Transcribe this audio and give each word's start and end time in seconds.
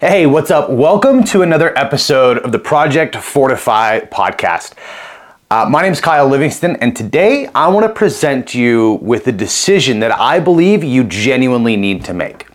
Hey, 0.00 0.26
what's 0.26 0.50
up? 0.50 0.70
Welcome 0.70 1.22
to 1.26 1.42
another 1.42 1.72
episode 1.78 2.38
of 2.38 2.50
the 2.50 2.58
Project 2.58 3.14
Fortify 3.14 4.00
podcast. 4.00 4.72
Uh, 5.48 5.66
my 5.70 5.82
name 5.82 5.92
is 5.92 6.00
Kyle 6.00 6.26
Livingston, 6.26 6.74
and 6.76 6.96
today 6.96 7.48
I 7.54 7.68
want 7.68 7.86
to 7.86 7.92
present 7.92 8.56
you 8.56 8.94
with 9.02 9.28
a 9.28 9.32
decision 9.32 10.00
that 10.00 10.10
I 10.10 10.40
believe 10.40 10.82
you 10.82 11.04
genuinely 11.04 11.76
need 11.76 12.04
to 12.06 12.12
make. 12.12 12.48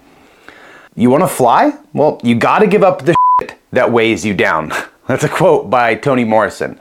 You 0.98 1.10
want 1.10 1.24
to 1.24 1.30
fly? 1.30 1.78
Well, 1.94 2.20
you 2.26 2.36
got 2.36 2.60
to 2.60 2.68
give 2.68 2.84
up 2.84 3.06
the 3.06 3.16
shit 3.40 3.56
that 3.72 3.90
weighs 3.90 4.26
you 4.26 4.34
down. 4.34 4.74
That's 5.08 5.24
a 5.24 5.30
quote 5.30 5.70
by 5.70 5.96
Toni 5.96 6.26
Morrison. 6.26 6.78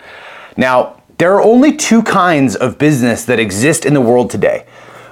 Now, 0.56 1.00
there 1.18 1.36
are 1.36 1.42
only 1.42 1.76
two 1.76 2.02
kinds 2.02 2.56
of 2.56 2.78
business 2.78 3.24
that 3.26 3.38
exist 3.38 3.86
in 3.86 3.94
the 3.94 4.00
world 4.00 4.28
today. 4.28 4.66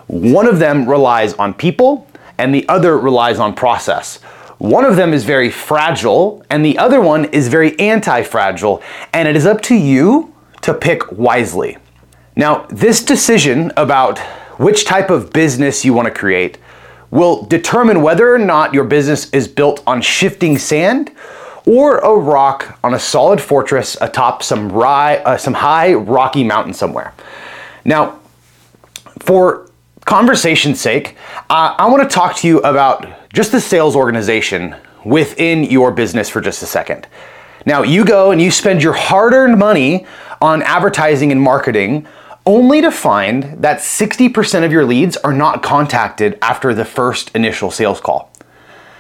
One 0.08 0.48
of 0.48 0.58
them 0.58 0.90
relies 0.90 1.34
on 1.34 1.54
people, 1.54 2.08
and 2.36 2.52
the 2.52 2.68
other 2.68 2.98
relies 2.98 3.38
on 3.38 3.54
process. 3.54 4.18
One 4.58 4.84
of 4.84 4.96
them 4.96 5.12
is 5.12 5.24
very 5.24 5.50
fragile, 5.50 6.44
and 6.48 6.64
the 6.64 6.78
other 6.78 7.00
one 7.00 7.26
is 7.26 7.48
very 7.48 7.78
anti 7.78 8.22
fragile, 8.22 8.82
and 9.12 9.28
it 9.28 9.36
is 9.36 9.46
up 9.46 9.60
to 9.62 9.74
you 9.74 10.34
to 10.62 10.72
pick 10.72 11.12
wisely. 11.12 11.76
Now, 12.34 12.66
this 12.70 13.04
decision 13.04 13.72
about 13.76 14.18
which 14.58 14.84
type 14.84 15.10
of 15.10 15.32
business 15.32 15.84
you 15.84 15.92
want 15.92 16.06
to 16.06 16.14
create 16.14 16.58
will 17.10 17.44
determine 17.44 18.02
whether 18.02 18.34
or 18.34 18.38
not 18.38 18.74
your 18.74 18.84
business 18.84 19.30
is 19.30 19.46
built 19.46 19.82
on 19.86 20.00
shifting 20.00 20.58
sand 20.58 21.12
or 21.66 21.98
a 21.98 22.14
rock 22.14 22.78
on 22.82 22.94
a 22.94 22.98
solid 22.98 23.40
fortress 23.40 23.96
atop 24.00 24.42
some, 24.42 24.70
ri- 24.72 25.22
uh, 25.24 25.36
some 25.36 25.54
high 25.54 25.92
rocky 25.94 26.44
mountain 26.44 26.72
somewhere. 26.72 27.12
Now, 27.84 28.20
for 29.20 29.70
conversation's 30.04 30.80
sake, 30.80 31.16
uh, 31.50 31.74
I 31.78 31.86
want 31.86 32.02
to 32.02 32.14
talk 32.14 32.36
to 32.36 32.48
you 32.48 32.58
about 32.60 33.25
just 33.36 33.52
the 33.52 33.60
sales 33.60 33.94
organization 33.94 34.74
within 35.04 35.62
your 35.64 35.90
business 35.92 36.30
for 36.30 36.40
just 36.40 36.62
a 36.62 36.66
second. 36.66 37.06
Now, 37.66 37.82
you 37.82 38.02
go 38.02 38.30
and 38.30 38.40
you 38.40 38.50
spend 38.50 38.82
your 38.82 38.94
hard 38.94 39.34
earned 39.34 39.58
money 39.58 40.06
on 40.40 40.62
advertising 40.62 41.30
and 41.30 41.42
marketing 41.42 42.06
only 42.46 42.80
to 42.80 42.90
find 42.90 43.42
that 43.62 43.80
60% 43.80 44.64
of 44.64 44.72
your 44.72 44.86
leads 44.86 45.18
are 45.18 45.34
not 45.34 45.62
contacted 45.62 46.38
after 46.40 46.72
the 46.72 46.86
first 46.86 47.30
initial 47.34 47.70
sales 47.70 48.00
call. 48.00 48.32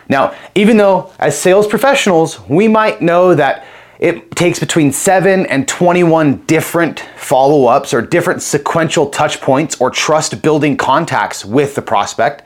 Now, 0.06 0.34
even 0.54 0.76
though 0.76 1.14
as 1.18 1.40
sales 1.40 1.66
professionals, 1.66 2.38
we 2.46 2.68
might 2.68 3.00
know 3.00 3.34
that 3.34 3.64
it 3.98 4.32
takes 4.32 4.58
between 4.58 4.92
7 4.92 5.46
and 5.46 5.66
21 5.66 6.44
different 6.44 7.00
follow 7.16 7.68
ups 7.68 7.94
or 7.94 8.02
different 8.02 8.42
sequential 8.42 9.08
touch 9.08 9.40
points 9.40 9.80
or 9.80 9.90
trust 9.90 10.42
building 10.42 10.76
contacts 10.76 11.42
with 11.42 11.74
the 11.74 11.80
prospect. 11.80 12.45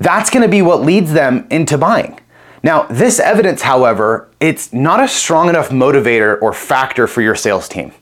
That's 0.00 0.30
going 0.30 0.42
to 0.42 0.48
be 0.48 0.62
what 0.62 0.80
leads 0.80 1.12
them 1.12 1.46
into 1.50 1.78
buying. 1.78 2.18
Now, 2.62 2.82
this 2.84 3.20
evidence, 3.20 3.62
however, 3.62 4.28
it's 4.40 4.72
not 4.72 5.00
a 5.00 5.08
strong 5.08 5.48
enough 5.48 5.68
motivator 5.68 6.40
or 6.42 6.52
factor 6.52 7.06
for 7.06 7.22
your 7.22 7.34
sales 7.34 7.68
team. 7.68 7.92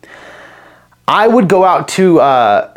I 1.06 1.28
would 1.28 1.48
go 1.48 1.64
out 1.64 1.88
to 1.88 2.20
uh, 2.20 2.74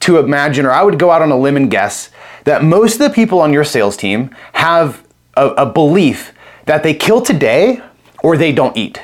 to 0.00 0.18
imagine, 0.18 0.64
or 0.64 0.70
I 0.70 0.82
would 0.82 0.98
go 0.98 1.10
out 1.10 1.22
on 1.22 1.30
a 1.30 1.36
limb 1.36 1.56
and 1.56 1.70
guess 1.70 2.10
that 2.44 2.62
most 2.62 2.94
of 2.94 3.00
the 3.00 3.10
people 3.10 3.40
on 3.40 3.52
your 3.52 3.64
sales 3.64 3.96
team 3.96 4.34
have 4.52 5.04
a, 5.36 5.48
a 5.48 5.66
belief 5.66 6.32
that 6.66 6.82
they 6.82 6.94
kill 6.94 7.20
today 7.20 7.82
or 8.22 8.36
they 8.36 8.52
don't 8.52 8.76
eat, 8.76 9.02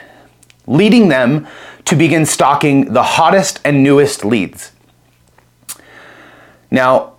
leading 0.67 1.09
them 1.09 1.47
to 1.85 1.97
begin 1.97 2.25
stalking 2.25 2.93
the 2.93 3.03
hottest 3.03 3.61
and 3.65 3.83
newest 3.83 4.25
leads. 4.25 4.73
Now, 6.71 7.14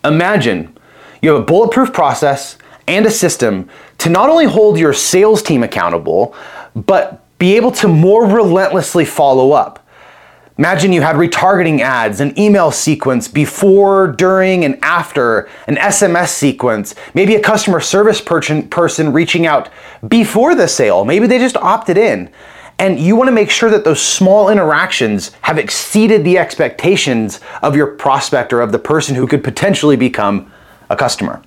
imagine 0.05 0.77
you 1.23 1.31
have 1.31 1.43
a 1.43 1.45
bulletproof 1.45 1.93
process 1.93 2.57
and 2.87 3.07
a 3.07 3.11
system 3.11 3.69
to 3.99 4.11
not 4.11 4.29
only 4.29 4.47
hold 4.47 4.79
your 4.79 4.93
sales 4.93 5.43
team 5.43 5.63
accountable, 5.63 6.35
but 6.75 7.25
be 7.39 7.57
able 7.57 7.71
to 7.73 7.89
more 7.89 8.27
relentlessly 8.27 9.05
follow 9.05 9.53
up. 9.53 9.87
Imagine 10.59 10.93
you 10.93 11.01
had 11.01 11.17
retargeting 11.17 11.81
ads, 11.81 12.21
an 12.21 12.39
email 12.39 12.71
sequence 12.71 13.29
before, 13.29 14.09
during, 14.09 14.63
and 14.67 14.79
after, 14.85 15.49
an 15.67 15.77
SMS 15.77 16.29
sequence, 16.29 16.95
maybe 17.15 17.35
a 17.35 17.41
customer 17.41 17.81
service 17.81 18.21
person, 18.21 18.69
person 18.69 19.11
reaching 19.11 19.47
out 19.47 19.71
before 20.07 20.55
the 20.55 20.69
sale. 20.69 21.07
Maybe 21.07 21.27
they 21.27 21.39
just 21.39 21.57
opted 21.57 21.97
in. 21.97 22.31
And 22.81 22.99
you 22.99 23.15
want 23.15 23.29
to 23.29 23.33
make 23.33 23.51
sure 23.51 23.69
that 23.69 23.85
those 23.85 24.01
small 24.01 24.49
interactions 24.49 25.33
have 25.43 25.59
exceeded 25.59 26.25
the 26.25 26.39
expectations 26.39 27.41
of 27.63 27.77
your 27.77 27.89
prospect 27.89 28.55
or 28.55 28.63
of 28.63 28.73
the 28.73 28.79
person 28.79 29.15
who 29.15 29.27
could 29.27 29.45
potentially 29.45 29.97
become 29.97 30.51
a 30.89 30.97
customer. 30.97 31.43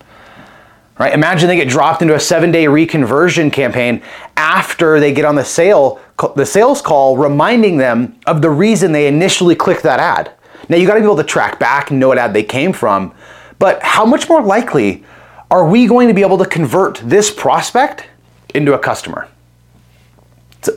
Right? 1.00 1.12
Imagine 1.12 1.48
they 1.48 1.56
get 1.56 1.70
dropped 1.70 2.04
into 2.04 2.14
a 2.14 2.20
seven 2.20 2.52
day 2.52 2.66
reconversion 2.66 3.52
campaign 3.52 4.04
after 4.38 5.00
they 5.00 5.12
get 5.12 5.26
on 5.26 5.34
the 5.34 5.44
sale, 5.44 6.00
the 6.36 6.46
sales 6.46 6.84
call, 6.84 7.18
reminding 7.18 7.78
them 7.78 8.16
of 8.28 8.44
the 8.44 8.52
reason 8.52 8.92
they 8.92 9.08
initially 9.08 9.56
clicked 9.56 9.82
that 9.82 10.00
ad. 10.00 10.34
Now 10.70 10.78
you 10.78 10.86
got 10.86 10.94
to 10.94 11.00
be 11.00 11.06
able 11.06 11.18
to 11.18 11.24
track 11.24 11.58
back 11.58 11.90
and 11.90 12.00
know 12.00 12.10
what 12.10 12.20
ad 12.20 12.36
they 12.36 12.44
came 12.44 12.74
from, 12.74 13.12
but 13.58 13.82
how 13.82 14.06
much 14.06 14.30
more 14.30 14.44
likely 14.44 15.04
are 15.50 15.68
we 15.68 15.88
going 15.88 16.10
to 16.10 16.14
be 16.14 16.22
able 16.22 16.38
to 16.38 16.46
convert 16.46 16.98
this 16.98 17.32
prospect 17.32 18.06
into 18.54 18.76
a 18.76 18.80
customer? 18.80 19.28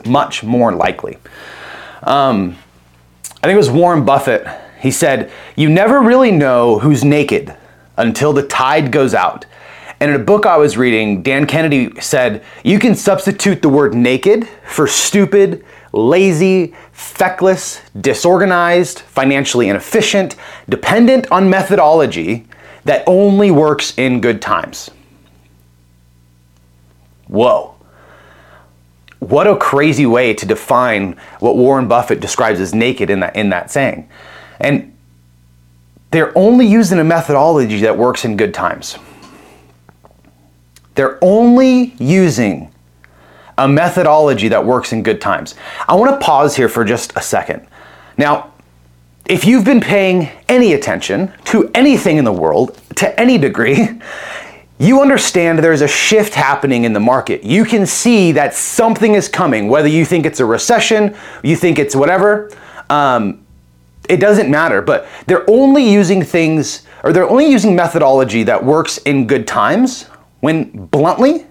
Much 0.05 0.43
more 0.43 0.71
likely. 0.71 1.17
Um, 2.03 2.57
I 3.43 3.47
think 3.47 3.53
it 3.53 3.57
was 3.57 3.69
Warren 3.69 4.05
Buffett. 4.05 4.47
He 4.79 4.91
said, 4.91 5.31
You 5.55 5.69
never 5.69 5.99
really 5.99 6.31
know 6.31 6.79
who's 6.79 7.03
naked 7.03 7.55
until 7.97 8.33
the 8.33 8.43
tide 8.43 8.91
goes 8.91 9.13
out. 9.13 9.45
And 9.99 10.11
in 10.11 10.21
a 10.21 10.23
book 10.23 10.45
I 10.45 10.57
was 10.57 10.77
reading, 10.77 11.23
Dan 11.23 11.47
Kennedy 11.47 11.99
said, 11.99 12.43
You 12.63 12.79
can 12.79 12.95
substitute 12.95 13.61
the 13.61 13.69
word 13.69 13.95
naked 13.95 14.47
for 14.65 14.87
stupid, 14.87 15.65
lazy, 15.91 16.75
feckless, 16.91 17.81
disorganized, 17.99 18.99
financially 18.99 19.69
inefficient, 19.69 20.35
dependent 20.69 21.31
on 21.31 21.49
methodology 21.49 22.45
that 22.85 23.03
only 23.07 23.51
works 23.51 23.97
in 23.97 24.21
good 24.21 24.41
times. 24.41 24.89
Whoa. 27.27 27.76
What 29.19 29.47
a 29.47 29.55
crazy 29.57 30.05
way 30.05 30.33
to 30.33 30.45
define 30.45 31.17
what 31.39 31.57
Warren 31.57 31.87
Buffett 31.87 32.19
describes 32.19 32.59
as 32.59 32.73
naked 32.73 33.09
in 33.09 33.19
that, 33.21 33.35
in 33.35 33.49
that 33.49 33.71
saying. 33.71 34.09
And 34.59 34.95
they're 36.11 36.37
only 36.37 36.65
using 36.65 36.99
a 36.99 37.03
methodology 37.03 37.81
that 37.81 37.97
works 37.97 38.25
in 38.25 38.37
good 38.37 38.53
times. 38.53 38.97
They're 40.95 41.17
only 41.21 41.95
using 41.99 42.73
a 43.57 43.67
methodology 43.67 44.47
that 44.49 44.65
works 44.65 44.93
in 44.93 45.03
good 45.03 45.19
times. 45.19 45.55
I 45.87 45.95
want 45.95 46.19
to 46.19 46.25
pause 46.25 46.55
here 46.55 46.69
for 46.69 46.85
just 46.85 47.13
a 47.15 47.21
second. 47.21 47.67
Now, 48.17 48.53
if 49.25 49.45
you've 49.45 49.65
been 49.65 49.81
paying 49.81 50.29
any 50.47 50.73
attention 50.73 51.33
to 51.45 51.69
anything 51.73 52.17
in 52.17 52.23
the 52.23 52.31
world 52.31 52.79
to 52.95 53.19
any 53.19 53.37
degree, 53.37 53.77
you 54.79 55.01
understand 55.01 55.59
there's 55.59 55.81
a 55.81 55.87
shift 55.87 56.35
happening 56.35 56.83
in 56.83 56.93
the 56.93 56.99
market. 56.99 57.43
You 57.43 57.65
can 57.65 57.85
see 57.85 58.31
that 58.33 58.53
something 58.53 59.15
is 59.15 59.27
coming, 59.27 59.69
whether 59.69 59.87
you 59.87 60.05
think 60.05 60.25
it's 60.25 60.39
a 60.39 60.45
recession, 60.45 61.15
you 61.43 61.55
think 61.55 61.79
it's 61.79 61.95
whatever. 61.95 62.51
Um, 62.89 63.43
it 64.07 64.17
doesn't 64.17 64.49
matter, 64.49 64.81
but 64.81 65.07
they're 65.25 65.49
only 65.49 65.89
using 65.89 66.23
things, 66.23 66.83
or 67.03 67.11
they're 67.11 67.27
only 67.27 67.49
using 67.49 67.75
methodology 67.75 68.43
that 68.43 68.63
works 68.63 68.99
in 68.99 69.25
good 69.25 69.47
times 69.47 70.03
when 70.41 70.85
bluntly, 70.87 71.46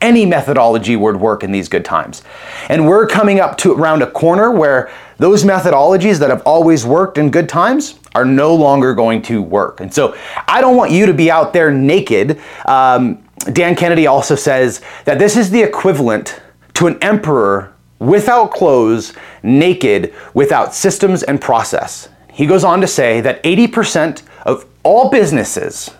any 0.00 0.26
methodology 0.26 0.94
would 0.96 1.16
work 1.16 1.42
in 1.42 1.52
these 1.52 1.68
good 1.68 1.84
times. 1.84 2.22
And 2.68 2.86
we're 2.86 3.06
coming 3.06 3.40
up 3.40 3.56
to 3.58 3.72
around 3.72 4.02
a 4.02 4.10
corner 4.10 4.50
where 4.50 4.90
those 5.18 5.44
methodologies 5.44 6.18
that 6.18 6.30
have 6.30 6.42
always 6.42 6.84
worked 6.84 7.16
in 7.16 7.30
good 7.30 7.48
times 7.48 7.98
are 8.14 8.24
no 8.24 8.54
longer 8.54 8.94
going 8.94 9.22
to 9.22 9.40
work. 9.40 9.80
And 9.80 9.92
so 9.92 10.16
I 10.46 10.60
don't 10.60 10.76
want 10.76 10.90
you 10.90 11.06
to 11.06 11.14
be 11.14 11.30
out 11.30 11.52
there 11.52 11.70
naked. 11.70 12.40
Um, 12.66 13.22
Dan 13.52 13.74
Kennedy 13.74 14.06
also 14.06 14.34
says 14.34 14.82
that 15.04 15.18
this 15.18 15.36
is 15.36 15.50
the 15.50 15.62
equivalent 15.62 16.40
to 16.74 16.86
an 16.86 16.98
emperor 17.02 17.72
without 17.98 18.50
clothes, 18.50 19.14
naked, 19.42 20.14
without 20.34 20.74
systems 20.74 21.22
and 21.22 21.40
process. 21.40 22.08
He 22.32 22.44
goes 22.44 22.64
on 22.64 22.82
to 22.82 22.86
say 22.86 23.22
that 23.22 23.42
80% 23.42 24.22
of 24.44 24.66
all 24.82 25.10
businesses 25.10 25.90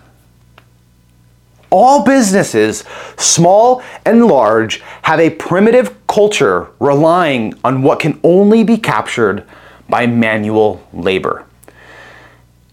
All 1.69 2.03
businesses, 2.03 2.83
small 3.17 3.83
and 4.05 4.25
large, 4.25 4.81
have 5.03 5.19
a 5.19 5.29
primitive 5.31 5.95
culture 6.07 6.69
relying 6.79 7.53
on 7.63 7.81
what 7.81 7.99
can 7.99 8.19
only 8.23 8.63
be 8.63 8.77
captured 8.77 9.45
by 9.89 10.07
manual 10.07 10.87
labor. 10.93 11.45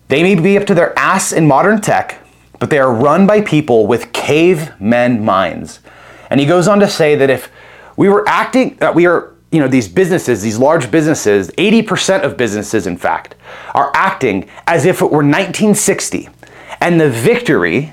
They 0.08 0.23
may 0.23 0.35
be 0.35 0.56
up 0.56 0.67
to 0.67 0.75
their 0.75 0.96
ass 0.99 1.32
in 1.32 1.46
modern 1.46 1.81
tech, 1.81 2.20
but 2.61 2.70
they 2.70 2.79
are 2.79 2.93
run 2.93 3.26
by 3.26 3.41
people 3.41 3.87
with 3.87 4.12
cavemen 4.12 5.25
minds. 5.25 5.81
And 6.31 6.38
he 6.38 6.46
goes 6.46 6.69
on 6.69 6.81
to 6.81 6.88
say 6.88 7.14
that 7.17 7.31
if 7.31 7.50
we 7.96 8.08
were 8.08 8.29
acting, 8.29 8.76
that 8.76 8.94
we 8.94 9.06
are, 9.06 9.35
you 9.50 9.61
know, 9.61 9.69
these 9.69 9.88
businesses, 9.88 10.43
these 10.43 10.58
large 10.58 10.91
businesses, 10.91 11.50
80% 11.52 12.23
of 12.23 12.37
businesses, 12.37 12.87
in 12.87 12.96
fact, 12.96 13.35
are 13.75 13.91
acting 13.94 14.49
as 14.67 14.85
if 14.85 15.00
it 15.00 15.06
were 15.06 15.19
1960. 15.19 16.29
And 16.81 17.00
the 17.00 17.11
victory 17.11 17.93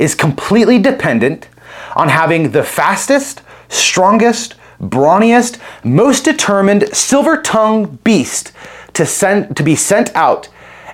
is 0.00 0.14
completely 0.14 0.78
dependent 0.78 1.48
on 1.94 2.08
having 2.08 2.50
the 2.50 2.64
fastest, 2.64 3.42
strongest, 3.68 4.54
brawniest, 4.80 5.60
most 5.84 6.24
determined 6.24 6.88
silver 6.96 7.40
tongued 7.40 8.02
beast 8.02 8.50
to, 8.94 9.04
send, 9.04 9.56
to 9.56 9.62
be 9.62 9.76
sent 9.76 10.14
out 10.16 10.48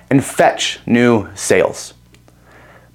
and 0.09 0.23
fetch 0.23 0.79
new 0.85 1.27
sales 1.35 1.93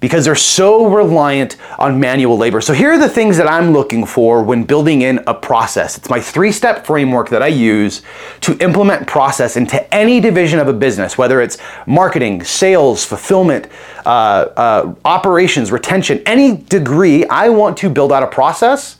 because 0.03 0.25
they're 0.25 0.35
so 0.35 0.85
reliant 0.87 1.55
on 1.79 1.97
manual 1.97 2.37
labor. 2.37 2.59
So 2.59 2.73
here 2.73 2.91
are 2.91 2.97
the 2.97 3.07
things 3.07 3.37
that 3.37 3.47
I'm 3.47 3.71
looking 3.71 4.05
for 4.05 4.43
when 4.43 4.65
building 4.65 5.01
in 5.01 5.23
a 5.27 5.33
process. 5.33 5.97
It's 5.97 6.09
my 6.09 6.19
three-step 6.19 6.85
framework 6.85 7.29
that 7.29 7.41
I 7.41 7.47
use 7.47 8.01
to 8.41 8.57
implement 8.57 9.07
process 9.07 9.55
into 9.55 9.81
any 9.95 10.19
division 10.19 10.59
of 10.59 10.67
a 10.67 10.73
business, 10.73 11.17
whether 11.17 11.39
it's 11.39 11.57
marketing, 11.87 12.43
sales, 12.43 13.05
fulfillment, 13.05 13.69
uh, 14.05 14.09
uh, 14.57 14.93
operations, 15.05 15.71
retention, 15.71 16.21
any 16.25 16.57
degree. 16.57 17.25
I 17.27 17.47
want 17.47 17.77
to 17.77 17.89
build 17.89 18.11
out 18.11 18.23
a 18.23 18.27
process. 18.27 18.97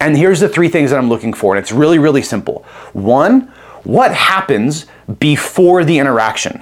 And 0.00 0.16
here's 0.16 0.40
the 0.40 0.48
three 0.48 0.68
things 0.68 0.90
that 0.90 0.98
I'm 0.98 1.08
looking 1.08 1.32
for, 1.32 1.54
and 1.54 1.62
it's 1.62 1.70
really, 1.70 2.00
really 2.00 2.22
simple. 2.22 2.64
One, 2.92 3.52
what 3.84 4.12
happens 4.12 4.86
before 5.20 5.84
the 5.84 5.96
interaction? 5.96 6.60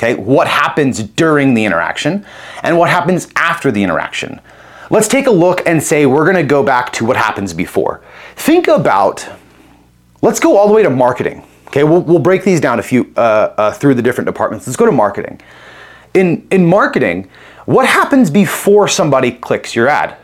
Okay, 0.00 0.14
what 0.14 0.48
happens 0.48 1.02
during 1.02 1.52
the 1.52 1.66
interaction 1.66 2.24
and 2.62 2.78
what 2.78 2.88
happens 2.88 3.28
after 3.36 3.70
the 3.70 3.82
interaction. 3.82 4.40
Let's 4.88 5.06
take 5.06 5.26
a 5.26 5.30
look 5.30 5.60
and 5.66 5.82
say 5.82 6.06
we're 6.06 6.24
gonna 6.24 6.42
go 6.42 6.62
back 6.62 6.90
to 6.94 7.04
what 7.04 7.18
happens 7.18 7.52
before. 7.52 8.00
Think 8.34 8.66
about, 8.66 9.28
let's 10.22 10.40
go 10.40 10.56
all 10.56 10.68
the 10.68 10.72
way 10.72 10.82
to 10.82 10.88
marketing. 10.88 11.46
Okay, 11.66 11.84
we'll, 11.84 12.00
we'll 12.00 12.18
break 12.18 12.44
these 12.44 12.62
down 12.62 12.78
a 12.78 12.82
few 12.82 13.12
uh, 13.14 13.52
uh, 13.58 13.72
through 13.72 13.92
the 13.92 14.00
different 14.00 14.24
departments. 14.24 14.66
Let's 14.66 14.78
go 14.78 14.86
to 14.86 14.92
marketing. 14.92 15.38
In, 16.14 16.48
in 16.50 16.64
marketing, 16.64 17.28
what 17.66 17.84
happens 17.86 18.30
before 18.30 18.88
somebody 18.88 19.30
clicks 19.30 19.76
your 19.76 19.86
ad? 19.86 20.16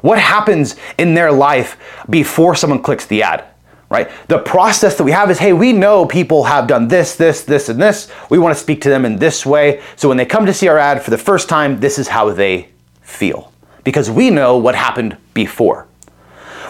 What 0.00 0.18
happens 0.18 0.74
in 0.98 1.14
their 1.14 1.30
life 1.30 1.78
before 2.10 2.56
someone 2.56 2.82
clicks 2.82 3.06
the 3.06 3.22
ad? 3.22 3.44
Right? 3.90 4.10
The 4.28 4.38
process 4.38 4.96
that 4.96 5.04
we 5.04 5.12
have 5.12 5.30
is 5.30 5.38
hey, 5.38 5.52
we 5.52 5.72
know 5.72 6.06
people 6.06 6.44
have 6.44 6.66
done 6.66 6.88
this, 6.88 7.16
this, 7.16 7.44
this, 7.44 7.68
and 7.68 7.80
this. 7.80 8.10
We 8.30 8.38
want 8.38 8.56
to 8.56 8.60
speak 8.60 8.80
to 8.82 8.88
them 8.88 9.04
in 9.04 9.16
this 9.16 9.44
way. 9.44 9.82
So 9.96 10.08
when 10.08 10.16
they 10.16 10.26
come 10.26 10.46
to 10.46 10.54
see 10.54 10.68
our 10.68 10.78
ad 10.78 11.02
for 11.02 11.10
the 11.10 11.18
first 11.18 11.48
time, 11.48 11.80
this 11.80 11.98
is 11.98 12.08
how 12.08 12.30
they 12.30 12.70
feel 13.02 13.52
because 13.84 14.10
we 14.10 14.30
know 14.30 14.56
what 14.56 14.74
happened 14.74 15.16
before. 15.34 15.86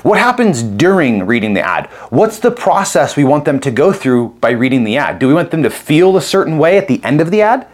What 0.03 0.19
happens 0.19 0.63
during 0.63 1.25
reading 1.27 1.55
the 1.55 1.63
ad? 1.63 1.87
What's 2.11 2.39
the 2.39 2.51
process 2.51 3.17
we 3.17 3.25
want 3.25 3.47
them 3.47 3.59
to 3.61 3.71
go 3.71 3.91
through 3.91 4.37
by 4.41 4.51
reading 4.51 4.85
the 4.85 4.99
ad? 4.99 5.19
Do 5.19 5.27
we 5.29 5.33
want 5.33 5.51
them 5.51 5.63
to 5.63 5.71
feel 5.71 6.19
a 6.19 6.21
certain 6.21 6.59
way 6.59 6.77
at 6.77 6.89
the 6.89 7.03
end 7.03 7.23
of 7.23 7.31
the 7.31 7.41
ad? 7.41 7.67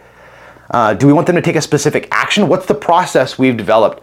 Uh, 0.69 0.93
do 0.93 1.07
we 1.07 1.11
want 1.11 1.27
them 1.27 1.35
to 1.35 1.41
take 1.41 1.57
a 1.57 1.61
specific 1.61 2.07
action? 2.09 2.47
What's 2.47 2.67
the 2.67 2.73
process 2.73 3.37
we've 3.37 3.57
developed 3.57 4.01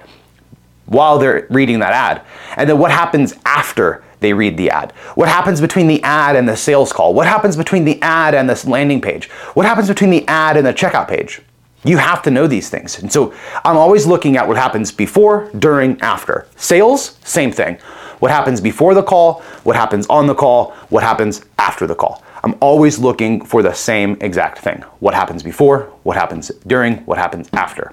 while 0.85 1.19
they're 1.19 1.47
reading 1.49 1.79
that 1.79 1.95
ad? 1.95 2.23
And 2.57 2.69
then 2.69 2.79
what 2.79 2.91
happens 2.91 3.33
after 3.47 4.05
they 4.21 4.33
read 4.33 4.57
the 4.57 4.71
ad? 4.71 4.93
What 5.15 5.29
happens 5.29 5.61
between 5.61 5.87
the 5.87 6.03
ad 6.03 6.37
and 6.37 6.49
the 6.49 6.57
sales 6.57 6.93
call? 6.93 7.15
What 7.15 7.27
happens 7.27 7.57
between 7.57 7.85
the 7.85 8.01
ad 8.03 8.35
and 8.35 8.49
this 8.49 8.65
landing 8.67 9.01
page? 9.01 9.29
What 9.55 9.67
happens 9.67 9.89
between 9.89 10.11
the 10.11 10.27
ad 10.29 10.57
and 10.57 10.67
the 10.67 10.75
checkout 10.75 11.09
page? 11.09 11.41
You 11.85 11.99
have 11.99 12.23
to 12.23 12.31
know 12.31 12.47
these 12.47 12.69
things. 12.69 12.99
And 12.99 13.13
so 13.13 13.33
I'm 13.65 13.77
always 13.77 14.07
looking 14.07 14.37
at 14.37 14.47
what 14.47 14.57
happens 14.57 14.91
before, 14.91 15.49
during, 15.59 16.01
after. 16.01 16.47
Sales, 16.57 17.19
same 17.25 17.53
thing. 17.53 17.79
What 18.19 18.33
happens 18.33 18.61
before 18.61 18.95
the 18.95 19.03
call, 19.03 19.43
what 19.63 19.77
happens 19.77 20.07
on 20.09 20.27
the 20.27 20.35
call, 20.35 20.73
what 20.89 21.05
happens 21.05 21.45
after 21.59 21.87
the 21.87 21.95
call. 21.95 22.23
I'm 22.43 22.57
always 22.61 22.99
looking 22.99 23.45
for 23.45 23.63
the 23.63 23.73
same 23.73 24.17
exact 24.21 24.59
thing. 24.59 24.83
What 25.01 25.15
happens 25.15 25.43
before, 25.43 25.93
what 26.03 26.17
happens 26.17 26.49
during, 26.67 26.99
what 26.99 27.19
happens 27.19 27.49
after. 27.53 27.93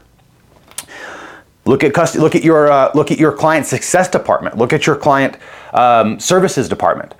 Look 1.66 1.84
at 1.84 2.16
look 2.16 2.36
at 2.36 2.44
your 2.44 2.72
uh, 2.72 2.92
look 2.94 3.12
at 3.12 3.18
your 3.18 3.32
client 3.32 3.66
success 3.66 4.08
department. 4.08 4.58
Look 4.58 4.72
at 4.72 4.86
your 4.86 4.96
client 4.96 5.38
um, 5.74 6.20
services 6.20 6.70
department. 6.70 7.16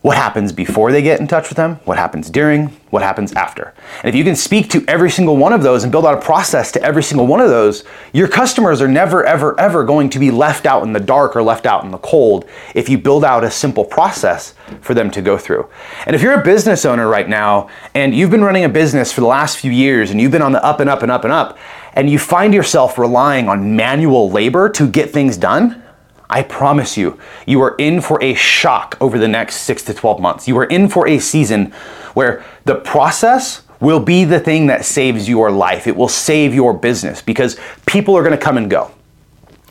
What 0.00 0.16
happens 0.16 0.52
before 0.52 0.92
they 0.92 1.02
get 1.02 1.18
in 1.18 1.26
touch 1.26 1.48
with 1.48 1.56
them? 1.56 1.80
What 1.84 1.98
happens 1.98 2.30
during? 2.30 2.68
What 2.90 3.02
happens 3.02 3.32
after? 3.32 3.74
And 4.02 4.08
if 4.08 4.14
you 4.14 4.22
can 4.22 4.36
speak 4.36 4.70
to 4.70 4.84
every 4.86 5.10
single 5.10 5.36
one 5.36 5.52
of 5.52 5.64
those 5.64 5.82
and 5.82 5.90
build 5.90 6.06
out 6.06 6.16
a 6.16 6.20
process 6.20 6.70
to 6.72 6.82
every 6.82 7.02
single 7.02 7.26
one 7.26 7.40
of 7.40 7.48
those, 7.48 7.82
your 8.12 8.28
customers 8.28 8.80
are 8.80 8.86
never, 8.86 9.26
ever, 9.26 9.58
ever 9.58 9.82
going 9.82 10.08
to 10.10 10.20
be 10.20 10.30
left 10.30 10.66
out 10.66 10.84
in 10.84 10.92
the 10.92 11.00
dark 11.00 11.34
or 11.34 11.42
left 11.42 11.66
out 11.66 11.82
in 11.82 11.90
the 11.90 11.98
cold 11.98 12.48
if 12.76 12.88
you 12.88 12.96
build 12.96 13.24
out 13.24 13.42
a 13.42 13.50
simple 13.50 13.84
process 13.84 14.54
for 14.82 14.94
them 14.94 15.10
to 15.10 15.20
go 15.20 15.36
through. 15.36 15.68
And 16.06 16.14
if 16.14 16.22
you're 16.22 16.40
a 16.40 16.44
business 16.44 16.84
owner 16.84 17.08
right 17.08 17.28
now 17.28 17.68
and 17.92 18.14
you've 18.14 18.30
been 18.30 18.44
running 18.44 18.64
a 18.64 18.68
business 18.68 19.12
for 19.12 19.20
the 19.20 19.26
last 19.26 19.58
few 19.58 19.72
years 19.72 20.12
and 20.12 20.20
you've 20.20 20.32
been 20.32 20.42
on 20.42 20.52
the 20.52 20.64
up 20.64 20.78
and 20.78 20.88
up 20.88 21.02
and 21.02 21.10
up 21.10 21.24
and 21.24 21.32
up, 21.32 21.58
and 21.94 22.08
you 22.10 22.18
find 22.18 22.54
yourself 22.54 22.98
relying 22.98 23.48
on 23.48 23.76
manual 23.76 24.30
labor 24.30 24.68
to 24.70 24.88
get 24.88 25.10
things 25.10 25.36
done, 25.36 25.82
I 26.30 26.42
promise 26.42 26.96
you, 26.96 27.18
you 27.46 27.60
are 27.62 27.74
in 27.76 28.00
for 28.00 28.22
a 28.22 28.34
shock 28.34 28.96
over 29.00 29.18
the 29.18 29.28
next 29.28 29.56
six 29.62 29.82
to 29.84 29.94
12 29.94 30.20
months. 30.20 30.46
You 30.46 30.58
are 30.58 30.64
in 30.64 30.88
for 30.88 31.08
a 31.08 31.18
season 31.18 31.72
where 32.14 32.44
the 32.64 32.74
process 32.74 33.62
will 33.80 34.00
be 34.00 34.24
the 34.24 34.40
thing 34.40 34.66
that 34.66 34.84
saves 34.84 35.28
your 35.28 35.50
life. 35.50 35.86
It 35.86 35.96
will 35.96 36.08
save 36.08 36.54
your 36.54 36.74
business 36.74 37.22
because 37.22 37.58
people 37.86 38.16
are 38.16 38.22
to 38.28 38.36
come 38.36 38.58
and 38.58 38.68
go. 38.68 38.90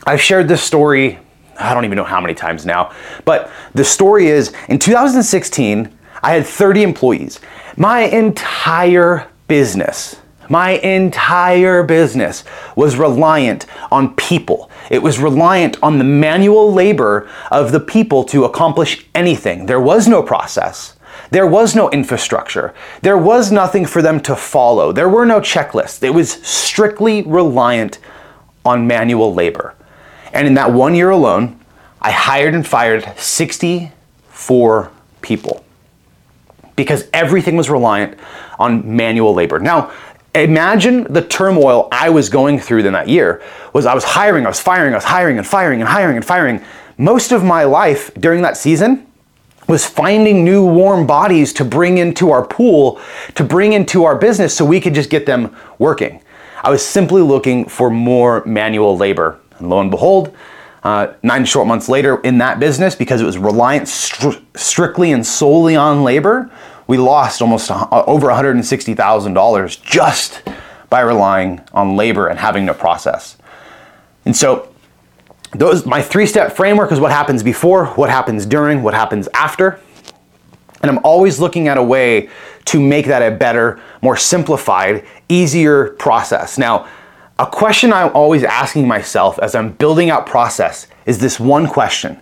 I've 0.04 0.20
shared 0.20 0.48
this 0.48 0.62
story, 0.62 1.18
I 1.58 1.74
don't 1.74 1.84
even 1.84 1.96
know 1.96 2.04
how 2.04 2.20
many 2.20 2.34
times 2.34 2.64
now, 2.64 2.92
but 3.24 3.50
the 3.74 3.84
story 3.84 4.28
is 4.28 4.52
in 4.68 4.78
2016, 4.78 5.96
I 6.22 6.32
had 6.32 6.46
30 6.46 6.82
employees. 6.82 7.40
My 7.76 8.00
entire 8.00 9.28
business 9.46 10.16
my 10.48 10.72
entire 10.72 11.82
business 11.82 12.44
was 12.74 12.96
reliant 12.96 13.66
on 13.90 14.14
people. 14.16 14.70
It 14.90 15.02
was 15.02 15.18
reliant 15.18 15.76
on 15.82 15.98
the 15.98 16.04
manual 16.04 16.72
labor 16.72 17.28
of 17.50 17.72
the 17.72 17.80
people 17.80 18.24
to 18.24 18.44
accomplish 18.44 19.06
anything. 19.14 19.66
There 19.66 19.80
was 19.80 20.08
no 20.08 20.22
process. 20.22 20.96
There 21.30 21.46
was 21.46 21.74
no 21.74 21.90
infrastructure. 21.90 22.74
There 23.02 23.18
was 23.18 23.52
nothing 23.52 23.84
for 23.84 24.00
them 24.00 24.20
to 24.20 24.34
follow. 24.34 24.92
There 24.92 25.08
were 25.08 25.26
no 25.26 25.40
checklists. 25.40 26.02
It 26.02 26.14
was 26.14 26.32
strictly 26.32 27.22
reliant 27.22 27.98
on 28.64 28.86
manual 28.86 29.34
labor. 29.34 29.74
And 30.32 30.46
in 30.46 30.54
that 30.54 30.72
one 30.72 30.94
year 30.94 31.10
alone, 31.10 31.60
I 32.00 32.10
hired 32.10 32.54
and 32.54 32.66
fired 32.66 33.12
64 33.18 34.90
people 35.20 35.64
because 36.76 37.08
everything 37.12 37.56
was 37.56 37.68
reliant 37.68 38.18
on 38.58 38.96
manual 38.96 39.34
labor. 39.34 39.58
Now, 39.58 39.92
imagine 40.40 41.04
the 41.12 41.22
turmoil 41.22 41.88
I 41.92 42.10
was 42.10 42.28
going 42.28 42.58
through 42.58 42.80
in 42.80 42.92
that 42.92 43.08
year 43.08 43.42
was 43.72 43.86
I 43.86 43.94
was 43.94 44.04
hiring, 44.04 44.46
I 44.46 44.48
was 44.48 44.60
firing, 44.60 44.92
I 44.92 44.96
was 44.96 45.04
hiring 45.04 45.38
and 45.38 45.46
firing 45.46 45.80
and 45.80 45.88
hiring 45.88 46.16
and 46.16 46.24
firing. 46.24 46.62
Most 46.96 47.32
of 47.32 47.44
my 47.44 47.64
life 47.64 48.12
during 48.14 48.42
that 48.42 48.56
season 48.56 49.06
was 49.68 49.84
finding 49.84 50.44
new 50.44 50.64
warm 50.64 51.06
bodies 51.06 51.52
to 51.52 51.64
bring 51.64 51.98
into 51.98 52.30
our 52.30 52.44
pool, 52.44 53.00
to 53.34 53.44
bring 53.44 53.74
into 53.74 54.04
our 54.04 54.16
business 54.16 54.56
so 54.56 54.64
we 54.64 54.80
could 54.80 54.94
just 54.94 55.10
get 55.10 55.26
them 55.26 55.54
working. 55.78 56.22
I 56.62 56.70
was 56.70 56.84
simply 56.84 57.22
looking 57.22 57.66
for 57.66 57.90
more 57.90 58.44
manual 58.44 58.96
labor. 58.96 59.38
And 59.58 59.68
lo 59.70 59.80
and 59.80 59.90
behold, 59.90 60.34
uh, 60.82 61.12
nine 61.22 61.44
short 61.44 61.66
months 61.66 61.88
later 61.88 62.20
in 62.22 62.38
that 62.38 62.58
business, 62.58 62.94
because 62.94 63.20
it 63.20 63.24
was 63.24 63.36
reliant 63.36 63.86
stri- 63.86 64.42
strictly 64.56 65.12
and 65.12 65.26
solely 65.26 65.76
on 65.76 66.02
labor, 66.02 66.50
we 66.88 66.96
lost 66.96 67.40
almost 67.40 67.70
uh, 67.70 67.86
over 68.06 68.26
$160,000 68.26 69.82
just 69.84 70.42
by 70.90 71.00
relying 71.00 71.60
on 71.72 71.96
labor 71.96 72.26
and 72.26 72.38
having 72.38 72.64
no 72.64 72.74
process. 72.74 73.36
And 74.24 74.34
so 74.34 74.74
those 75.52 75.86
my 75.86 76.02
three-step 76.02 76.56
framework 76.56 76.90
is 76.90 76.98
what 76.98 77.12
happens 77.12 77.42
before, 77.42 77.86
what 77.88 78.10
happens 78.10 78.44
during, 78.46 78.82
what 78.82 78.94
happens 78.94 79.28
after. 79.34 79.78
And 80.82 80.90
I'm 80.90 80.98
always 81.04 81.38
looking 81.38 81.68
at 81.68 81.76
a 81.76 81.82
way 81.82 82.30
to 82.66 82.80
make 82.80 83.06
that 83.06 83.20
a 83.22 83.34
better, 83.34 83.80
more 84.02 84.16
simplified, 84.16 85.06
easier 85.28 85.90
process. 85.92 86.58
Now, 86.58 86.88
a 87.38 87.46
question 87.46 87.92
I'm 87.92 88.14
always 88.14 88.44
asking 88.44 88.88
myself 88.88 89.38
as 89.38 89.54
I'm 89.54 89.72
building 89.72 90.10
out 90.10 90.26
process 90.26 90.86
is 91.06 91.18
this 91.18 91.38
one 91.38 91.66
question. 91.66 92.20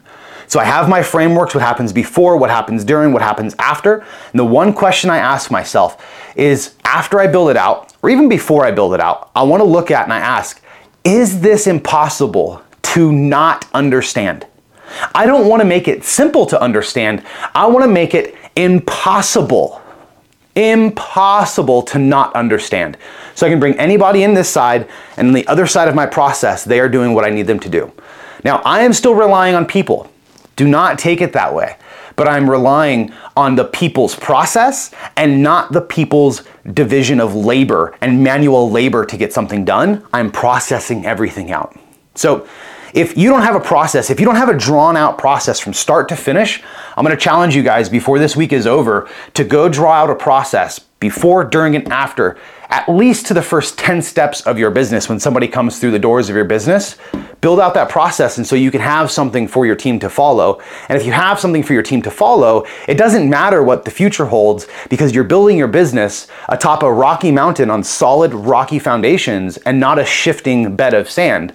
So 0.49 0.61
I 0.61 0.65
have 0.65 0.89
my 0.89 1.03
frameworks, 1.03 1.55
what 1.55 1.63
happens 1.63 1.93
before, 1.93 2.37
what 2.37 2.51
happens 2.51 2.85
during, 2.85 3.13
what 3.13 3.23
happens 3.23 3.55
after. 3.59 4.05
And 4.33 4.39
the 4.39 4.45
one 4.45 4.73
question 4.73 5.11
I 5.11 5.19
ask 5.19 5.51
myself 5.51 6.05
is 6.37 6.75
after 6.85 7.21
I 7.21 7.27
build 7.27 7.51
it 7.51 7.57
out, 7.57 7.93
or 8.03 8.11
even 8.11 8.29
before 8.29 8.65
I 8.65 8.71
build 8.71 8.95
it 8.95 9.01
out, 9.01 9.31
I 9.35 9.43
want 9.43 9.61
to 9.61 9.65
look 9.65 9.91
at 9.91 10.05
and 10.05 10.13
I 10.13 10.21
ask, 10.21 10.63
is 11.05 11.41
this 11.41 11.67
impossible 11.67 12.63
to 12.83 13.13
not 13.13 13.69
understand? 13.75 14.47
I 15.15 15.27
don't 15.27 15.49
want 15.49 15.61
to 15.61 15.67
make 15.67 15.89
it 15.89 16.05
simple 16.05 16.47
to 16.47 16.61
understand. 16.61 17.25
I 17.55 17.67
want 17.67 17.85
to 17.85 17.91
make 17.91 18.15
it 18.15 18.37
impossible. 18.55 19.83
Impossible 20.55 21.83
to 21.83 21.99
not 21.99 22.35
understand. 22.35 22.97
So 23.35 23.47
I 23.47 23.51
can 23.51 23.61
bring 23.61 23.79
anybody 23.79 24.23
in 24.23 24.33
this 24.33 24.49
side, 24.49 24.89
and 25.17 25.35
the 25.35 25.47
other 25.49 25.67
side 25.67 25.89
of 25.89 25.95
my 25.95 26.07
process, 26.07 26.65
they 26.65 26.81
are 26.81 26.89
doing 26.89 27.15
what 27.15 27.25
I 27.25 27.31
need 27.31 27.47
them 27.47 27.61
to 27.61 27.69
do. 27.69 27.93
Now, 28.45 28.63
I 28.65 28.83
am 28.83 28.93
still 28.93 29.15
relying 29.15 29.55
on 29.55 29.67
people. 29.67 30.11
Do 30.57 30.67
not 30.67 30.99
take 30.99 31.21
it 31.21 31.33
that 31.35 31.55
way. 31.55 31.77
But 32.17 32.29
I'm 32.29 32.49
relying 32.49 33.13
on 33.37 33.57
the 33.57 33.65
people's 33.65 34.17
process 34.17 34.91
and 35.17 35.43
not 35.43 35.73
the 35.73 35.83
people's 35.83 36.43
division 36.73 37.21
of 37.21 37.35
labor 37.35 37.95
and 38.01 38.25
manual 38.25 38.71
labor 38.71 39.05
to 39.05 39.17
get 39.19 39.35
something 39.35 39.65
done. 39.67 40.03
I'm 40.15 40.33
processing 40.33 41.05
everything 41.05 41.53
out. 41.53 41.79
So 42.15 42.49
if 42.95 43.19
you 43.19 43.29
don't 43.29 43.43
have 43.43 43.55
a 43.55 43.61
process, 43.61 44.09
if 44.09 44.19
you 44.19 44.25
don't 44.25 44.37
have 44.37 44.49
a 44.49 44.57
drawn 44.57 44.97
out 44.97 45.19
process 45.19 45.61
from 45.61 45.75
start 45.75 46.09
to 46.09 46.17
finish, 46.17 46.63
I'm 46.97 47.05
gonna 47.05 47.17
challenge 47.17 47.55
you 47.55 47.63
guys 47.63 47.91
before 47.91 48.19
this 48.19 48.35
week 48.35 48.55
is 48.55 48.67
over 48.67 49.11
to 49.35 49.45
go 49.45 49.69
draw 49.69 49.93
out 49.93 50.09
a 50.09 50.15
process 50.15 50.79
before, 50.99 51.45
during, 51.45 51.77
and 51.77 51.93
after, 51.93 52.39
at 52.69 52.89
least 52.89 53.27
to 53.27 53.35
the 53.35 53.43
first 53.43 53.79
10 53.79 54.03
steps 54.03 54.41
of 54.43 54.59
your 54.59 54.71
business 54.71 55.09
when 55.09 55.21
somebody 55.21 55.49
comes 55.49 55.79
through 55.79 55.93
the 55.93 55.99
doors 55.99 56.29
of 56.29 56.37
your 56.37 56.45
business. 56.45 56.97
Build 57.41 57.61
out 57.61 57.75
that 57.75 57.89
process 57.89 58.39
and 58.39 58.47
so 58.47 58.57
you 58.57 58.71
can 58.71 58.81
have 58.81 59.11
something 59.11 59.47
for 59.47 59.67
your 59.67 59.77
team 59.77 59.99
to 60.01 60.11
follow. 60.11 60.61
And 60.89 60.99
if 60.99 61.07
you 61.07 61.13
have 61.13 61.39
something 61.39 61.63
for 61.63 61.73
your 61.75 61.83
team 61.83 62.03
to 62.03 62.11
follow, 62.11 62.67
it 62.89 62.97
doesn't 62.97 63.29
matter 63.29 63.63
what 63.63 63.85
the 63.85 63.91
future 63.91 64.27
holds 64.27 64.67
because 64.91 65.15
you're 65.15 65.25
building 65.25 65.57
your 65.57 65.69
business 65.69 66.27
atop 66.49 66.83
a 66.83 66.93
rocky 66.93 67.31
mountain 67.31 67.71
on 67.71 67.85
solid 67.85 68.33
rocky 68.35 68.79
foundations 68.79 69.57
and 69.59 69.79
not 69.79 69.99
a 69.99 70.05
shifting 70.05 70.75
bed 70.75 70.95
of 70.95 71.11
sand. 71.11 71.53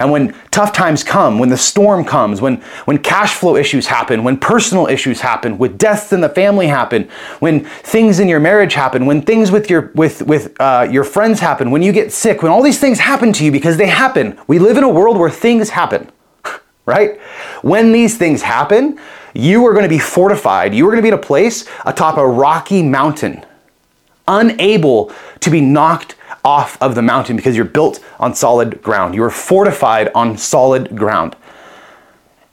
And 0.00 0.10
when 0.10 0.34
tough 0.50 0.72
times 0.72 1.04
come, 1.04 1.38
when 1.38 1.50
the 1.50 1.58
storm 1.58 2.06
comes, 2.06 2.40
when, 2.40 2.56
when 2.86 2.96
cash 2.96 3.34
flow 3.34 3.54
issues 3.54 3.86
happen, 3.86 4.24
when 4.24 4.38
personal 4.38 4.86
issues 4.86 5.20
happen, 5.20 5.58
with 5.58 5.76
deaths 5.76 6.10
in 6.14 6.22
the 6.22 6.28
family 6.30 6.68
happen, 6.68 7.10
when 7.40 7.66
things 7.66 8.18
in 8.18 8.26
your 8.26 8.40
marriage 8.40 8.72
happen, 8.72 9.04
when 9.04 9.20
things 9.20 9.50
with 9.50 9.68
your 9.68 9.92
with 9.94 10.22
with 10.22 10.58
uh, 10.58 10.88
your 10.90 11.04
friends 11.04 11.38
happen, 11.38 11.70
when 11.70 11.82
you 11.82 11.92
get 11.92 12.12
sick, 12.12 12.42
when 12.42 12.50
all 12.50 12.62
these 12.62 12.80
things 12.80 12.98
happen 12.98 13.30
to 13.34 13.44
you 13.44 13.52
because 13.52 13.76
they 13.76 13.88
happen. 13.88 14.38
We 14.46 14.58
live 14.58 14.78
in 14.78 14.84
a 14.84 14.88
world 14.88 15.18
where 15.18 15.28
things 15.28 15.68
happen, 15.68 16.10
right? 16.86 17.20
When 17.60 17.92
these 17.92 18.16
things 18.16 18.40
happen, 18.40 18.98
you 19.34 19.66
are 19.66 19.74
going 19.74 19.84
to 19.84 19.88
be 19.88 19.98
fortified. 19.98 20.74
You 20.74 20.86
are 20.86 20.90
going 20.90 21.02
to 21.02 21.02
be 21.02 21.08
in 21.08 21.14
a 21.14 21.18
place 21.18 21.68
atop 21.84 22.16
a 22.16 22.26
rocky 22.26 22.82
mountain, 22.82 23.44
unable 24.26 25.12
to 25.40 25.50
be 25.50 25.60
knocked 25.60 26.16
off 26.44 26.80
of 26.80 26.94
the 26.94 27.02
mountain 27.02 27.36
because 27.36 27.56
you're 27.56 27.64
built 27.64 28.02
on 28.18 28.34
solid 28.34 28.82
ground. 28.82 29.14
You 29.14 29.22
are 29.24 29.30
fortified 29.30 30.10
on 30.14 30.36
solid 30.36 30.96
ground. 30.96 31.36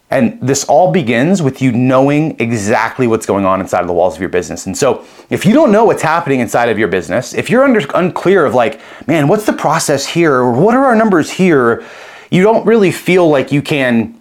And 0.10 0.39
this 0.41 0.63
all 0.65 0.91
begins 0.91 1.41
with 1.41 1.62
you 1.62 1.74
knowing 1.74 2.39
exactly 2.39 3.08
what's 3.08 3.25
going 3.25 3.46
on 3.46 3.60
inside 3.60 3.82
of 3.82 3.88
the 3.88 3.94
walls 3.94 4.15
of 4.15 4.22
your 4.22 4.29
business. 4.29 4.65
And 4.65 4.77
so, 4.77 5.06
if 5.29 5.46
you 5.46 5.53
don't 5.53 5.70
know 5.70 5.84
what's 5.84 6.01
happening 6.01 6.39
inside 6.39 6.70
of 6.70 6.79
your 6.79 6.88
business, 6.88 7.34
if 7.34 7.50
you're 7.50 7.63
under, 7.63 7.86
unclear 7.94 8.46
of 8.46 8.53
like, 8.53 8.79
man, 9.06 9.27
what's 9.27 9.46
the 9.46 9.51
process 9.51 10.06
here? 10.06 10.34
Or 10.34 10.53
what 10.53 10.75
are 10.75 10.86
our 10.86 10.96
numbers 10.96 11.29
here? 11.29 11.86
You 12.32 12.41
don't 12.41 12.65
really 12.65 12.91
feel 12.91 13.29
like 13.29 13.51
you 13.51 13.62
can 13.62 14.17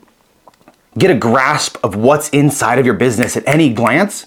get 0.98 1.10
a 1.10 1.14
grasp 1.14 1.76
of 1.84 1.94
what's 1.94 2.30
inside 2.30 2.80
of 2.80 2.86
your 2.86 2.94
business 2.94 3.36
at 3.36 3.44
any 3.46 3.72
glance 3.72 4.26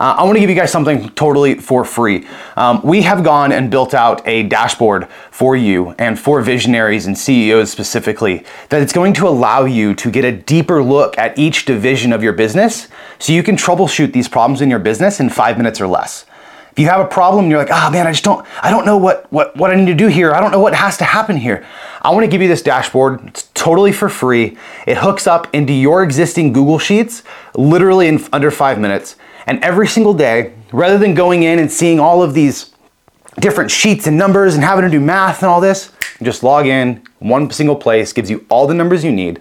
uh, 0.00 0.14
I 0.16 0.24
want 0.24 0.36
to 0.36 0.40
give 0.40 0.48
you 0.48 0.56
guys 0.56 0.72
something 0.72 1.10
totally 1.10 1.56
for 1.56 1.84
free. 1.84 2.26
Um, 2.56 2.80
we 2.82 3.02
have 3.02 3.22
gone 3.22 3.52
and 3.52 3.70
built 3.70 3.92
out 3.92 4.26
a 4.26 4.44
dashboard 4.44 5.06
for 5.30 5.56
you 5.56 5.90
and 5.98 6.18
for 6.18 6.40
visionaries 6.40 7.04
and 7.04 7.16
CEOs 7.16 7.70
specifically 7.70 8.46
that 8.70 8.80
it's 8.80 8.94
going 8.94 9.12
to 9.12 9.28
allow 9.28 9.66
you 9.66 9.94
to 9.96 10.10
get 10.10 10.24
a 10.24 10.32
deeper 10.32 10.82
look 10.82 11.18
at 11.18 11.38
each 11.38 11.66
division 11.66 12.14
of 12.14 12.22
your 12.22 12.32
business 12.32 12.88
so 13.18 13.34
you 13.34 13.42
can 13.42 13.56
troubleshoot 13.56 14.14
these 14.14 14.26
problems 14.26 14.62
in 14.62 14.70
your 14.70 14.78
business 14.78 15.20
in 15.20 15.28
five 15.28 15.58
minutes 15.58 15.82
or 15.82 15.86
less. 15.86 16.24
If 16.72 16.78
you 16.78 16.86
have 16.86 17.00
a 17.00 17.08
problem 17.08 17.50
you're 17.50 17.58
like, 17.58 17.68
oh 17.70 17.90
man, 17.90 18.06
I 18.06 18.12
just 18.12 18.24
don't, 18.24 18.46
I 18.62 18.70
don't 18.70 18.86
know 18.86 18.96
what, 18.96 19.30
what, 19.30 19.54
what 19.54 19.70
I 19.70 19.74
need 19.74 19.86
to 19.86 19.94
do 19.94 20.06
here. 20.06 20.32
I 20.32 20.40
don't 20.40 20.50
know 20.50 20.60
what 20.60 20.74
has 20.74 20.96
to 20.98 21.04
happen 21.04 21.36
here. 21.36 21.66
I 22.00 22.10
want 22.10 22.24
to 22.24 22.30
give 22.30 22.40
you 22.40 22.48
this 22.48 22.62
dashboard. 22.62 23.20
It's 23.26 23.50
totally 23.52 23.92
for 23.92 24.08
free. 24.08 24.56
It 24.86 24.96
hooks 24.96 25.26
up 25.26 25.54
into 25.54 25.74
your 25.74 26.02
existing 26.02 26.54
Google 26.54 26.78
Sheets 26.78 27.22
literally 27.54 28.08
in 28.08 28.24
under 28.32 28.50
five 28.50 28.78
minutes. 28.78 29.16
And 29.50 29.62
every 29.64 29.88
single 29.88 30.14
day, 30.14 30.52
rather 30.70 30.96
than 30.96 31.12
going 31.12 31.42
in 31.42 31.58
and 31.58 31.72
seeing 31.72 31.98
all 31.98 32.22
of 32.22 32.34
these 32.34 32.70
different 33.40 33.68
sheets 33.68 34.06
and 34.06 34.16
numbers 34.16 34.54
and 34.54 34.62
having 34.62 34.84
to 34.84 34.90
do 34.90 35.00
math 35.00 35.42
and 35.42 35.50
all 35.50 35.60
this, 35.60 35.90
just 36.22 36.44
log 36.44 36.66
in, 36.66 37.02
one 37.18 37.50
single 37.50 37.74
place 37.74 38.12
gives 38.12 38.30
you 38.30 38.46
all 38.48 38.68
the 38.68 38.74
numbers 38.74 39.02
you 39.02 39.10
need 39.10 39.40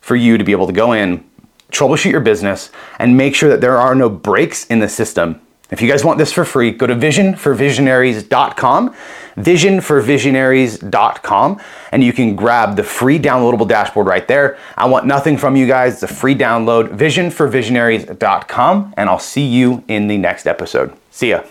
for 0.00 0.16
you 0.16 0.38
to 0.38 0.44
be 0.44 0.52
able 0.52 0.66
to 0.66 0.72
go 0.72 0.92
in, 0.92 1.22
troubleshoot 1.70 2.10
your 2.10 2.22
business, 2.22 2.70
and 2.98 3.14
make 3.14 3.34
sure 3.34 3.50
that 3.50 3.60
there 3.60 3.76
are 3.76 3.94
no 3.94 4.08
breaks 4.08 4.64
in 4.68 4.78
the 4.78 4.88
system. 4.88 5.42
If 5.70 5.82
you 5.82 5.90
guys 5.90 6.02
want 6.02 6.16
this 6.16 6.32
for 6.32 6.46
free, 6.46 6.70
go 6.70 6.86
to 6.86 6.94
visionforvisionaries.com, 6.94 8.94
visionforvisionaries.com, 9.36 11.60
and 11.92 12.04
you 12.04 12.12
can 12.12 12.36
grab 12.36 12.76
the 12.76 12.84
free 12.84 13.18
downloadable 13.18 13.68
dashboard 13.68 14.06
right 14.06 14.28
there. 14.28 14.58
I 14.76 14.86
want 14.86 15.06
nothing 15.06 15.36
from 15.36 15.56
you 15.56 15.66
guys. 15.66 15.94
It's 15.94 16.02
a 16.02 16.08
free 16.08 16.34
download, 16.34 16.96
visionforvisionaries.com, 16.96 18.94
and 18.96 19.08
I'll 19.08 19.18
see 19.18 19.46
you 19.46 19.82
in 19.88 20.08
the 20.08 20.18
next 20.18 20.46
episode. 20.46 20.92
See 21.10 21.30
ya. 21.30 21.42